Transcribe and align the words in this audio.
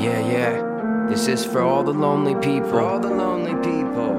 Yeah, 0.00 0.18
yeah. 0.26 1.06
This 1.10 1.28
is 1.28 1.44
for 1.44 1.60
all 1.60 1.82
the 1.82 1.92
lonely 1.92 2.34
people. 2.36 2.70
For 2.70 2.80
all 2.80 2.98
the 2.98 3.10
lonely 3.10 3.52
people. 3.56 4.16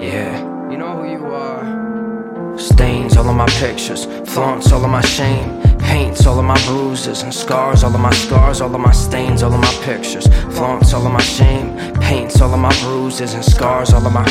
Yeah. 0.00 0.40
You 0.70 0.78
know 0.78 1.02
who 1.02 1.10
you 1.10 1.26
are. 1.26 2.58
Stains 2.58 3.18
all 3.18 3.28
of 3.28 3.36
my 3.36 3.46
pictures, 3.60 4.06
flaunts 4.24 4.72
all 4.72 4.82
of 4.82 4.90
my 4.90 5.02
shame, 5.02 5.60
paints 5.78 6.26
all 6.26 6.38
of 6.38 6.46
my 6.46 6.58
bruises 6.64 7.20
and 7.20 7.34
scars, 7.34 7.84
all 7.84 7.94
of 7.94 8.00
my 8.00 8.12
scars, 8.12 8.62
all 8.62 8.74
of 8.74 8.80
my 8.80 8.92
stains, 8.92 9.42
all 9.42 9.52
of 9.52 9.60
my 9.60 9.74
pictures, 9.84 10.26
flaunts 10.56 10.94
all 10.94 11.06
of 11.06 11.12
my 11.12 11.20
shame, 11.20 11.76
paints 11.96 12.40
all 12.40 12.54
of 12.54 12.58
my 12.58 12.74
bruises 12.80 13.34
and 13.34 13.44
scars, 13.44 13.92
all 13.92 14.06
of 14.06 14.14
my 14.14 14.26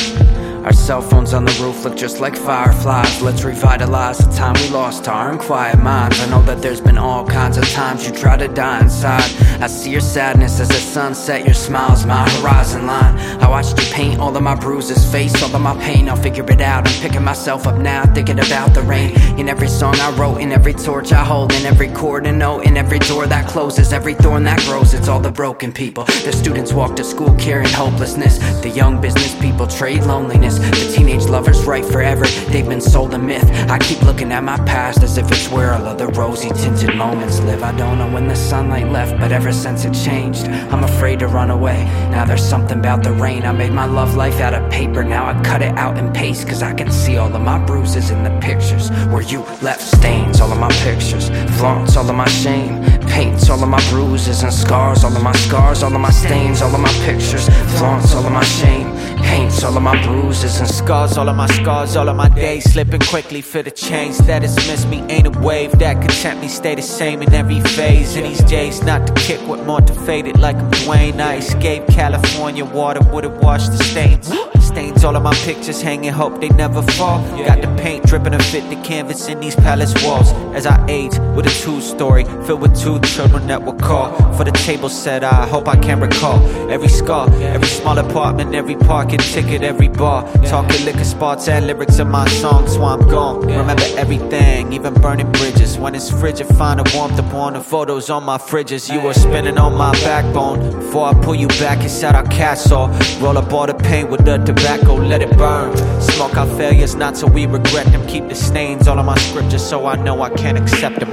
our 0.63 0.71
cell 0.71 1.01
phones 1.01 1.33
on 1.33 1.43
the 1.43 1.51
roof 1.61 1.83
look 1.83 1.97
just 1.97 2.21
like 2.21 2.37
fireflies. 2.37 3.21
Let's 3.21 3.43
revitalize 3.43 4.19
the 4.19 4.31
time 4.31 4.53
we 4.55 4.69
lost 4.69 5.03
to 5.05 5.11
our 5.11 5.31
unquiet 5.31 5.77
minds. 5.79 6.21
I 6.21 6.29
know 6.29 6.41
that 6.43 6.61
there's 6.61 6.79
been 6.79 6.97
all 6.97 7.25
kinds 7.27 7.57
of 7.57 7.67
times 7.69 8.07
you 8.07 8.13
try 8.13 8.37
to 8.37 8.47
die 8.47 8.81
inside. 8.81 9.29
I 9.61 9.67
see 9.67 9.91
your 9.91 10.01
sadness 10.01 10.61
as 10.61 10.69
the 10.69 10.75
sunset, 10.75 11.43
your 11.43 11.53
smile's 11.53 12.05
my 12.05 12.29
horizon 12.29 12.85
line. 12.85 13.17
I 13.41 13.49
watched 13.49 13.77
you 13.77 13.93
paint 13.93 14.19
all 14.21 14.35
of 14.35 14.41
my 14.41 14.55
bruises, 14.55 15.09
face 15.11 15.41
all 15.43 15.53
of 15.53 15.61
my 15.61 15.75
pain. 15.83 16.07
I'll 16.07 16.15
figure 16.15 16.45
it 16.49 16.61
out. 16.61 16.87
I'm 16.87 17.01
picking 17.01 17.23
myself 17.23 17.67
up 17.67 17.77
now, 17.79 18.05
thinking 18.13 18.39
about 18.39 18.73
the 18.73 18.83
rain. 18.83 19.11
In 19.37 19.49
every 19.49 19.67
song 19.67 19.95
I 19.99 20.15
wrote, 20.17 20.37
in 20.37 20.53
every 20.53 20.73
torch 20.73 21.11
I 21.11 21.25
hold, 21.25 21.51
in 21.53 21.65
every 21.65 21.89
chord 21.89 22.25
and 22.25 22.39
note, 22.39 22.61
in 22.65 22.77
every 22.77 22.99
door 22.99 23.27
that 23.27 23.49
closes, 23.49 23.91
every 23.91 24.13
thorn 24.13 24.43
that 24.45 24.59
grows. 24.61 24.93
It's 24.93 25.09
all 25.09 25.19
the 25.19 25.31
broken 25.31 25.73
people. 25.73 26.05
The 26.05 26.31
students 26.31 26.71
walk 26.71 26.95
to 26.95 27.03
school 27.03 27.35
carrying 27.35 27.71
hopelessness. 27.71 28.37
The 28.61 28.69
young 28.69 29.01
business 29.01 29.39
people 29.41 29.67
trade 29.67 30.03
loneliness. 30.03 30.52
The 30.59 30.93
teenage 30.95 31.25
lovers 31.25 31.63
right 31.65 31.85
forever, 31.85 32.25
they've 32.51 32.67
been 32.67 32.81
sold 32.81 33.13
a 33.13 33.19
myth. 33.19 33.49
I 33.69 33.77
keep 33.79 34.01
looking 34.03 34.31
at 34.31 34.43
my 34.43 34.57
past 34.65 35.03
as 35.03 35.17
if 35.17 35.31
it's 35.31 35.49
where 35.49 35.73
all 35.73 35.85
of 35.85 35.97
the 35.97 36.07
rosy 36.07 36.49
tinted 36.49 36.95
moments 36.95 37.39
live. 37.41 37.63
I 37.63 37.75
don't 37.77 37.97
know 37.97 38.09
when 38.11 38.27
the 38.27 38.35
sunlight 38.35 38.89
left, 38.91 39.19
but 39.19 39.31
ever 39.31 39.51
since 39.51 39.85
it 39.85 39.93
changed, 39.93 40.47
I'm 40.71 40.83
afraid 40.83 41.19
to 41.19 41.27
run 41.27 41.49
away. 41.49 41.83
Now 42.11 42.25
there's 42.25 42.43
something 42.43 42.79
about 42.79 43.03
the 43.03 43.11
rain. 43.11 43.43
I 43.43 43.51
made 43.51 43.71
my 43.71 43.85
love 43.85 44.15
life 44.15 44.39
out 44.39 44.53
of 44.53 44.71
paper, 44.71 45.03
now 45.03 45.25
I 45.25 45.41
cut 45.43 45.61
it 45.61 45.75
out 45.77 45.97
and 45.97 46.13
paste, 46.13 46.47
cause 46.47 46.61
I 46.61 46.73
can 46.73 46.91
see 46.91 47.17
all 47.17 47.33
of 47.35 47.41
my 47.41 47.63
bruises 47.65 48.09
in 48.09 48.23
the 48.23 48.37
pictures. 48.39 48.89
Where 49.11 49.23
you 49.23 49.41
left 49.61 49.81
stains, 49.81 50.39
all 50.39 50.51
of 50.51 50.59
my 50.59 50.71
pictures, 50.83 51.29
flaunts 51.57 51.95
all 51.95 52.09
of 52.09 52.15
my 52.15 52.27
shame, 52.27 52.83
paints 53.07 53.49
all 53.49 53.61
of 53.61 53.69
my 53.69 53.81
bruises 53.89 54.43
and 54.43 54.53
scars, 54.53 55.03
all 55.03 55.15
of 55.15 55.23
my 55.23 55.33
scars, 55.33 55.83
all 55.83 55.93
of 55.93 56.01
my 56.01 56.11
stains, 56.11 56.61
all 56.61 56.73
of 56.73 56.81
my 56.81 56.93
pictures, 57.05 57.47
flaunts 57.77 58.13
all 58.13 58.25
of 58.25 58.31
my 58.31 58.43
shame, 58.43 58.87
paints 59.33 59.63
all 59.63 59.75
of 59.75 59.83
my 59.83 59.97
bruises 60.05 60.59
and 60.59 60.69
scars, 60.69 61.17
all 61.17 61.27
of 61.27 61.35
my 61.35 61.47
scars, 61.47 61.95
all 61.95 62.07
of 62.07 62.15
my 62.15 62.29
days 62.29 62.63
slipping 62.71 63.01
quickly. 63.01 63.41
Feel 63.41 63.63
the 63.63 63.71
change 63.71 64.17
that 64.29 64.41
has 64.43 64.55
missed 64.67 64.87
me. 64.87 64.99
Ain't 65.13 65.27
a 65.27 65.35
wave 65.47 65.71
that 65.79 65.95
can 66.01 66.11
tempt 66.21 66.41
me. 66.43 66.47
Stay 66.47 66.75
the 66.75 66.81
same 66.81 67.21
in 67.23 67.33
every 67.33 67.61
phase. 67.75 68.15
In 68.15 68.23
these 68.23 68.43
days, 68.43 68.83
not 68.83 69.07
to 69.07 69.13
kick 69.13 69.41
with 69.47 69.65
more 69.65 69.81
to 69.81 69.93
fade 70.05 70.27
it 70.27 70.37
like 70.37 70.55
I'm 70.55 70.71
Dwayne. 70.71 71.19
I 71.19 71.37
escaped 71.37 71.87
California 71.89 72.65
water, 72.65 73.01
would've 73.11 73.37
washed 73.41 73.71
the 73.71 73.83
stains. 73.83 74.29
Stains 74.73 75.03
all 75.03 75.15
of 75.15 75.21
my 75.21 75.35
pictures 75.45 75.83
hanging, 75.83 76.11
hope 76.11 76.41
they 76.41 76.49
never 76.49 76.81
fall. 76.81 77.21
Got 77.45 77.61
the 77.61 77.67
paint 77.79 78.07
dripping 78.07 78.31
to 78.31 78.39
fit 78.39 78.67
the 78.71 78.75
canvas 78.81 79.27
in 79.27 79.39
these 79.39 79.55
palace 79.55 79.93
walls. 80.03 80.31
As 80.55 80.65
I 80.65 80.83
age 80.87 81.15
with 81.35 81.45
a 81.45 81.63
two 81.63 81.79
story 81.79 82.23
filled 82.47 82.61
with 82.61 82.75
two 82.75 82.99
children 83.01 83.45
that 83.47 83.61
will 83.61 83.75
call 83.75 84.11
for 84.33 84.43
the 84.43 84.51
table 84.51 84.89
set. 84.89 85.23
I 85.23 85.45
hope 85.47 85.67
I 85.67 85.75
can 85.75 85.99
recall 85.99 86.39
every 86.71 86.87
scar, 86.87 87.29
every 87.35 87.67
small 87.67 87.99
apartment, 87.99 88.55
every 88.55 88.75
parking 88.75 89.19
ticket, 89.19 89.61
every 89.61 89.89
bar. 89.89 90.23
Talking 90.45 90.83
liquor 90.85 91.03
spots 91.03 91.47
and 91.47 91.67
lyrics 91.67 91.99
in 91.99 92.09
my 92.09 92.27
songs, 92.41 92.73
so 92.73 92.83
I'm 92.83 93.07
gone. 93.07 93.41
Remember 93.41 93.85
everything, 93.95 94.73
even 94.73 94.95
burning 94.95 95.31
bridges. 95.33 95.77
When 95.77 95.93
it's 95.93 96.09
frigid, 96.09 96.47
find 96.47 96.79
a 96.79 96.83
warmth 96.95 97.19
upon 97.19 97.53
the 97.53 97.61
photos 97.61 98.09
on 98.09 98.23
my 98.23 98.39
fridges. 98.39 98.91
You 98.91 99.01
were 99.01 99.13
spinning 99.13 99.59
on 99.59 99.75
my 99.77 99.91
backbone 100.01 100.71
before 100.79 101.09
I 101.09 101.13
pull 101.13 101.35
you 101.35 101.47
back 101.59 101.83
inside 101.83 102.15
our 102.15 102.25
castle. 102.25 102.87
Roll 103.21 103.37
up 103.37 103.53
all 103.53 103.67
the 103.67 103.75
paint 103.75 104.09
with 104.09 104.25
the 104.25 104.39
tobacco, 104.63 104.95
let 104.95 105.21
it 105.21 105.37
burn. 105.37 105.75
Smoke 106.01 106.37
our 106.37 106.47
failures, 106.57 106.95
not 106.95 107.17
so 107.17 107.27
we 107.27 107.45
regret 107.45 107.85
them. 107.87 108.05
Keep 108.07 108.29
the 108.29 108.35
stains 108.35 108.87
all 108.87 108.97
of 108.97 109.05
my 109.05 109.17
scriptures, 109.17 109.67
so 109.67 109.85
I 109.85 109.95
know 109.97 110.21
I 110.21 110.29
can't 110.29 110.57
accept 110.57 110.99
them. 110.99 111.09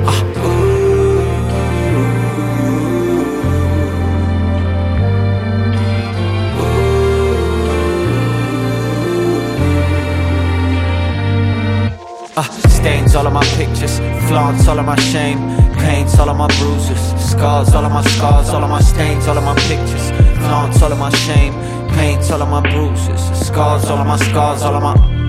Uh. 12.37 12.43
Stains 12.81 13.15
all 13.15 13.27
of 13.27 13.35
my 13.35 13.45
pictures, 13.61 13.99
flaunts 14.29 14.67
all 14.67 14.79
of 14.79 14.87
my 14.87 14.99
shame, 15.13 15.39
paints 15.77 16.19
all 16.19 16.31
of 16.31 16.37
my 16.39 16.47
bruises, 16.59 17.03
scars 17.31 17.75
all 17.75 17.85
of 17.85 17.93
my 17.93 18.03
scars, 18.03 18.49
all 18.49 18.65
of 18.65 18.71
my 18.71 18.81
stains, 18.81 19.27
all 19.27 19.37
of 19.37 19.45
my 19.45 19.55
pictures, 19.69 20.09
flaunts 20.39 20.81
all 20.81 20.91
of 20.91 20.99
my 20.99 21.11
shame, 21.11 21.53
paints 21.91 22.31
all 22.31 22.41
of 22.41 22.49
my 22.49 22.63
bruises, 22.63 23.20
scars 23.51 24.63
all 24.63 24.77
of 24.77 24.83
my 24.83 25.20